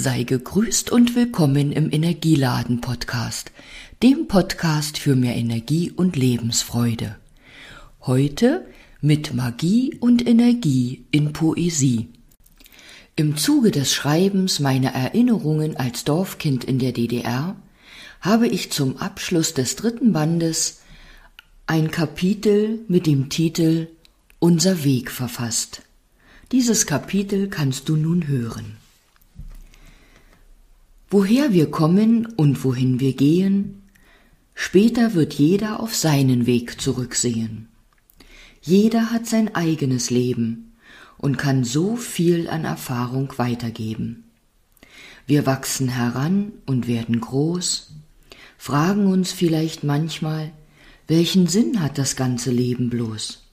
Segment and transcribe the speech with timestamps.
[0.00, 3.50] Sei gegrüßt und willkommen im Energieladen Podcast,
[4.00, 7.16] dem Podcast für mehr Energie und Lebensfreude.
[8.02, 8.64] Heute
[9.00, 12.10] mit Magie und Energie in Poesie.
[13.16, 17.56] Im Zuge des Schreibens meiner Erinnerungen als Dorfkind in der DDR
[18.20, 20.82] habe ich zum Abschluss des dritten Bandes
[21.66, 23.88] ein Kapitel mit dem Titel
[24.38, 25.82] Unser Weg verfasst.
[26.52, 28.76] Dieses Kapitel kannst du nun hören.
[31.10, 33.82] Woher wir kommen und wohin wir gehen,
[34.54, 37.68] später wird jeder auf seinen Weg zurücksehen.
[38.60, 40.74] Jeder hat sein eigenes Leben
[41.16, 44.24] und kann so viel an Erfahrung weitergeben.
[45.26, 47.94] Wir wachsen heran und werden groß,
[48.58, 50.52] fragen uns vielleicht manchmal,
[51.06, 53.44] welchen Sinn hat das ganze Leben bloß?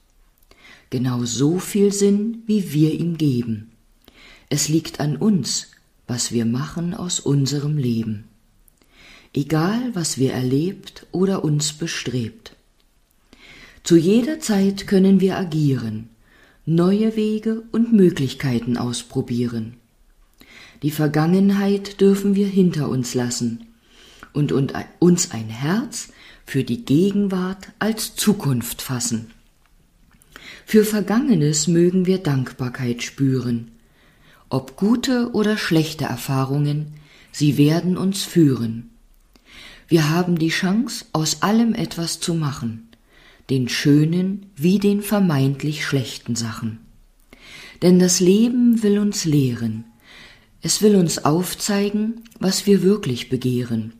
[0.90, 3.72] Genau so viel Sinn, wie wir ihm geben.
[4.50, 5.68] Es liegt an uns,
[6.06, 8.24] was wir machen aus unserem Leben,
[9.34, 12.56] egal was wir erlebt oder uns bestrebt.
[13.82, 16.08] Zu jeder Zeit können wir agieren,
[16.64, 19.76] neue Wege und Möglichkeiten ausprobieren.
[20.82, 23.66] Die Vergangenheit dürfen wir hinter uns lassen
[24.32, 26.08] und uns ein Herz
[26.44, 29.30] für die Gegenwart als Zukunft fassen.
[30.64, 33.70] Für Vergangenes mögen wir Dankbarkeit spüren,
[34.48, 36.94] ob gute oder schlechte Erfahrungen,
[37.32, 38.90] sie werden uns führen.
[39.88, 42.88] Wir haben die Chance, aus allem etwas zu machen,
[43.50, 46.78] den schönen wie den vermeintlich schlechten Sachen.
[47.82, 49.84] Denn das Leben will uns lehren,
[50.62, 53.92] es will uns aufzeigen, was wir wirklich begehren.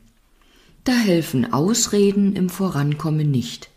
[0.83, 3.69] Da helfen Ausreden im Vorankommen nicht.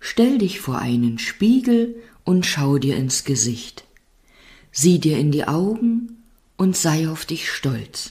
[0.00, 3.84] Stell dich vor einen Spiegel und schau dir ins Gesicht.
[4.76, 6.16] Sieh dir in die Augen
[6.56, 8.10] und sei auf dich stolz.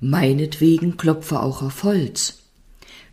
[0.00, 2.38] Meinetwegen klopfe auch auf Holz.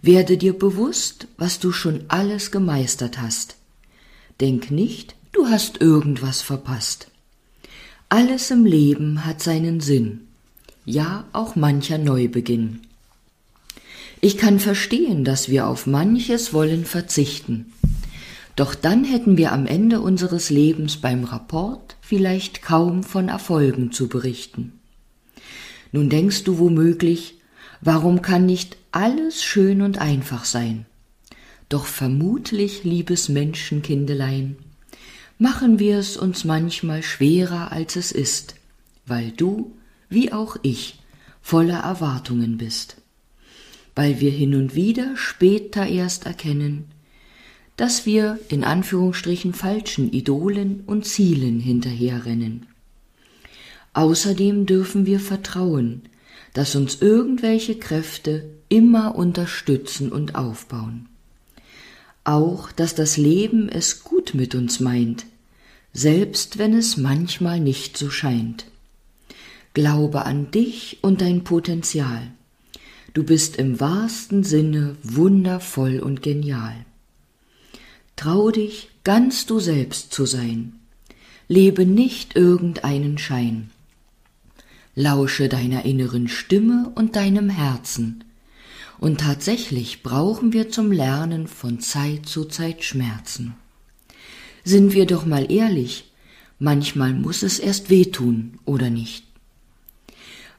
[0.04, 3.56] Werde dir bewusst, was du schon alles gemeistert hast.
[4.40, 7.08] Denk nicht, du hast irgendwas verpasst.
[8.08, 10.28] Alles im Leben hat seinen Sinn,
[10.86, 12.82] ja auch mancher Neubeginn.
[14.22, 17.74] Ich kann verstehen, dass wir auf manches wollen verzichten,
[18.56, 24.08] doch dann hätten wir am Ende unseres Lebens beim Rapport vielleicht kaum von Erfolgen zu
[24.08, 24.80] berichten.
[25.92, 27.36] Nun denkst du womöglich,
[27.82, 30.86] warum kann nicht alles schön und einfach sein?
[31.68, 34.56] Doch vermutlich, liebes Menschenkindelein,
[35.38, 38.56] machen wir es uns manchmal schwerer, als es ist,
[39.06, 39.76] weil du,
[40.10, 41.00] wie auch ich,
[41.42, 42.98] voller Erwartungen bist,
[43.96, 46.86] weil wir hin und wieder später erst erkennen,
[47.78, 52.68] dass wir in Anführungsstrichen falschen Idolen und Zielen hinterherrennen.
[53.94, 56.04] Außerdem dürfen wir vertrauen,
[56.54, 61.08] dass uns irgendwelche Kräfte immer unterstützen und aufbauen.
[62.24, 65.26] Auch, dass das Leben es gut mit uns meint,
[65.94, 68.66] selbst wenn es manchmal nicht so scheint.
[69.74, 72.32] Glaube an dich und dein Potenzial.
[73.14, 76.86] Du bist im wahrsten Sinne wundervoll und genial.
[78.16, 80.74] Trau dich, ganz du selbst zu sein.
[81.48, 83.70] Lebe nicht irgendeinen Schein.
[84.96, 88.24] Lausche deiner inneren Stimme und deinem Herzen.
[88.98, 93.56] Und tatsächlich brauchen wir zum Lernen von Zeit zu Zeit Schmerzen.
[94.64, 96.12] Sind wir doch mal ehrlich,
[96.58, 99.26] manchmal muss es erst wehtun, oder nicht?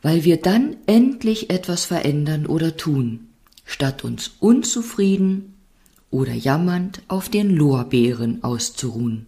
[0.03, 3.29] Weil wir dann endlich etwas verändern oder tun,
[3.65, 5.56] statt uns unzufrieden
[6.11, 9.27] oder jammernd auf den Lorbeeren auszuruhen.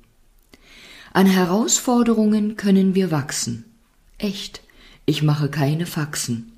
[1.13, 3.65] An Herausforderungen können wir wachsen.
[4.19, 4.63] Echt,
[5.07, 6.53] ich mache keine Faxen.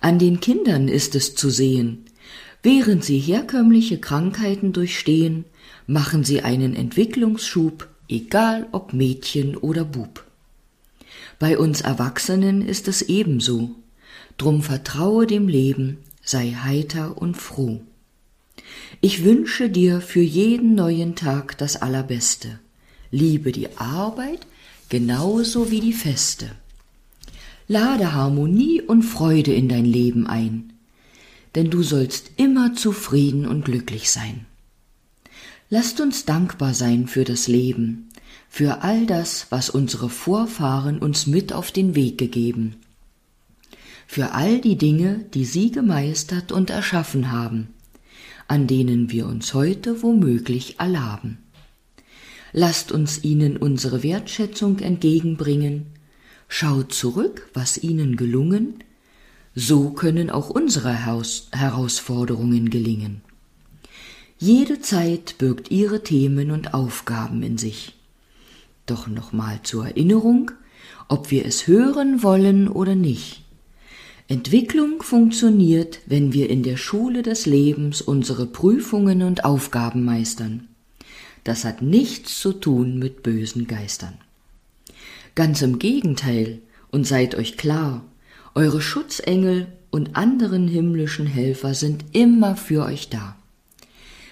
[0.00, 2.04] An den Kindern ist es zu sehen,
[2.62, 5.44] während sie herkömmliche Krankheiten durchstehen,
[5.86, 10.24] machen sie einen Entwicklungsschub, egal ob Mädchen oder Bub.
[11.38, 13.70] Bei uns Erwachsenen ist es ebenso,
[14.36, 17.82] drum vertraue dem Leben, sei heiter und froh.
[19.00, 22.58] Ich wünsche dir für jeden neuen Tag das Allerbeste.
[23.10, 24.46] Liebe die Arbeit
[24.88, 26.50] genauso wie die Feste.
[27.66, 30.72] Lade Harmonie und Freude in dein Leben ein,
[31.54, 34.46] denn du sollst immer zufrieden und glücklich sein.
[35.70, 38.10] Lasst uns dankbar sein für das Leben,
[38.48, 42.76] für all das, was unsere Vorfahren uns mit auf den Weg gegeben,
[44.06, 47.73] für all die Dinge, die sie gemeistert und erschaffen haben,
[48.48, 51.38] an denen wir uns heute womöglich erlaben.
[52.52, 55.86] Lasst uns ihnen unsere Wertschätzung entgegenbringen,
[56.48, 58.84] schaut zurück, was ihnen gelungen,
[59.54, 60.92] so können auch unsere
[61.52, 63.22] Herausforderungen gelingen.
[64.38, 67.94] Jede Zeit birgt ihre Themen und Aufgaben in sich.
[68.86, 70.50] Doch nochmal zur Erinnerung,
[71.08, 73.43] ob wir es hören wollen oder nicht.
[74.26, 80.68] Entwicklung funktioniert, wenn wir in der Schule des Lebens unsere Prüfungen und Aufgaben meistern.
[81.44, 84.14] Das hat nichts zu tun mit bösen Geistern.
[85.34, 86.60] Ganz im Gegenteil,
[86.90, 88.04] und seid euch klar,
[88.54, 93.36] eure Schutzengel und anderen himmlischen Helfer sind immer für euch da.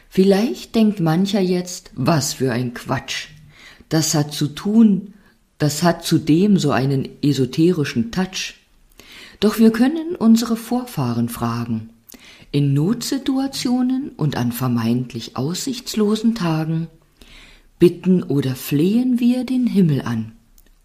[0.09, 3.29] Vielleicht denkt mancher jetzt, was für ein Quatsch.
[3.89, 5.15] Das hat zu tun,
[5.59, 8.55] das hat zudem so einen esoterischen Touch.
[9.43, 11.91] Doch wir können unsere Vorfahren fragen.
[12.53, 16.87] In Notsituationen und an vermeintlich aussichtslosen Tagen
[17.81, 20.31] bitten oder flehen wir den Himmel an,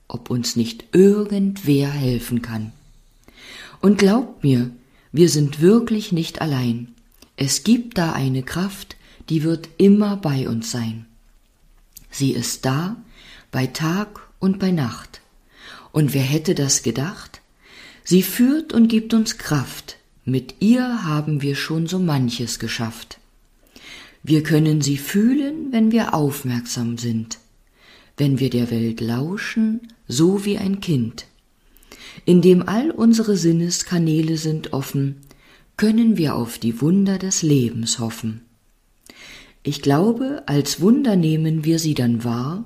[0.07, 2.71] ob uns nicht irgendwer helfen kann.
[3.79, 4.71] Und glaubt mir,
[5.11, 6.95] wir sind wirklich nicht allein.
[7.35, 8.95] Es gibt da eine Kraft,
[9.29, 11.05] die wird immer bei uns sein.
[12.09, 12.95] Sie ist da,
[13.51, 15.21] bei Tag und bei Nacht.
[15.91, 17.41] Und wer hätte das gedacht?
[18.09, 19.97] Sie führt und gibt uns Kraft.
[20.23, 23.19] Mit ihr haben wir schon so manches geschafft.
[24.23, 27.39] Wir können sie fühlen, wenn wir aufmerksam sind,
[28.15, 31.25] wenn wir der Welt lauschen, so wie ein Kind.
[32.23, 35.17] Indem all unsere Sinneskanäle sind offen,
[35.75, 38.39] können wir auf die Wunder des Lebens hoffen.
[39.63, 42.63] Ich glaube, als Wunder nehmen wir sie dann wahr,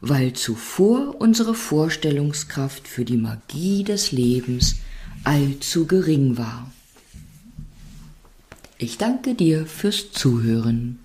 [0.00, 4.76] weil zuvor unsere Vorstellungskraft für die Magie des Lebens
[5.24, 6.70] allzu gering war.
[8.78, 11.00] Ich danke dir fürs Zuhören.